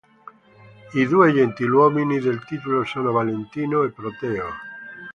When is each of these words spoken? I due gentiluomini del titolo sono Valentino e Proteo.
I 0.95 1.05
due 1.05 1.31
gentiluomini 1.31 2.19
del 2.19 2.43
titolo 2.43 2.83
sono 2.85 3.11
Valentino 3.11 3.83
e 3.83 3.91
Proteo. 3.91 4.47